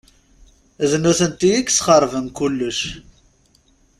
[0.89, 2.79] D nutenti i yesxeṛben kullec.